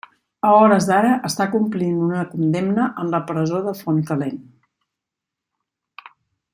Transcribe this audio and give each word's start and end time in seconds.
A 0.47 0.51
hores 0.59 0.85
d'ara, 0.91 1.11
està 1.29 1.45
complint 1.55 1.99
una 2.05 2.23
condemna 2.31 2.87
en 3.03 3.13
la 3.17 3.21
presó 3.33 3.61
de 3.69 3.77
Fontcalent. 3.83 4.43